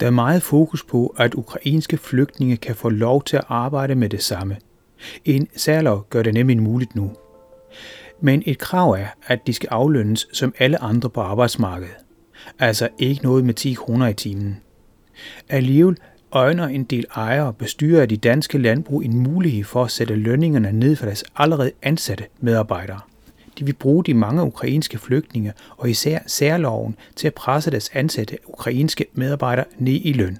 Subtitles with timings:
[0.00, 4.08] Der er meget fokus på, at ukrainske flygtninge kan få lov til at arbejde med
[4.08, 4.56] det samme.
[5.24, 7.12] En særlov gør det nemlig muligt nu.
[8.20, 11.94] Men et krav er, at de skal aflønnes som alle andre på arbejdsmarkedet.
[12.58, 14.60] Altså ikke noget med 10 kroner i timen.
[15.48, 15.96] Alligevel
[16.32, 20.14] øjner en del ejere og bestyrer af de danske landbrug en mulighed for at sætte
[20.14, 23.00] lønningerne ned for deres allerede ansatte medarbejdere.
[23.60, 28.38] De vil bruge de mange ukrainske flygtninge og især særloven til at presse deres ansatte
[28.46, 30.38] ukrainske medarbejdere ned i løn.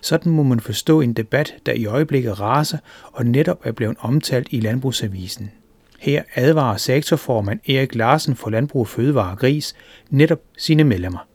[0.00, 2.78] Sådan må man forstå en debat, der i øjeblikket raser
[3.12, 5.50] og netop er blevet omtalt i Landbrugsavisen.
[5.98, 9.74] Her advarer sektorformand Erik Larsen for Landbrug Fødevare og Gris
[10.10, 11.26] netop sine medlemmer.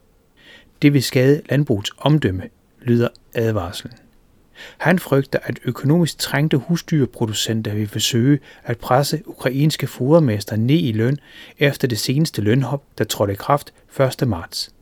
[0.81, 2.43] Det vil skade landbrugets omdømme,
[2.81, 3.93] lyder advarslen.
[4.77, 11.17] Han frygter, at økonomisk trængte husdyrproducenter vil forsøge at presse ukrainske fodermester ned i løn
[11.59, 13.73] efter det seneste lønhop, der trådte i kraft
[14.21, 14.27] 1.
[14.27, 14.73] marts.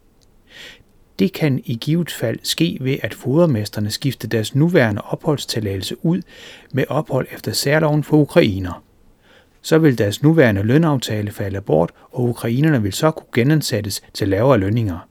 [1.19, 6.21] Det kan i givet fald ske ved, at fodermesterne skifter deres nuværende opholdstilladelse ud
[6.71, 8.83] med ophold efter særloven for ukrainer.
[9.61, 14.57] Så vil deres nuværende lønaftale falde bort, og ukrainerne vil så kunne genansættes til lavere
[14.57, 15.08] lønninger.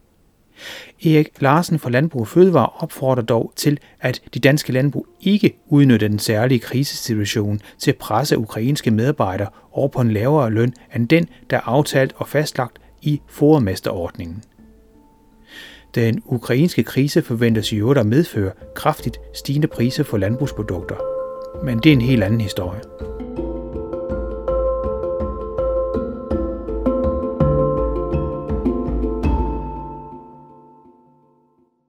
[1.04, 6.08] Erik Larsen fra Landbrug og Fødevare opfordrer dog til, at de danske landbrug ikke udnytter
[6.08, 11.28] den særlige krisesituation til at presse ukrainske medarbejdere over på en lavere løn end den,
[11.50, 14.42] der er aftalt og fastlagt i fodermesterordningen.
[15.94, 20.96] Den ukrainske krise forventes i øvrigt at medføre kraftigt stigende priser for landbrugsprodukter.
[21.64, 22.80] Men det er en helt anden historie.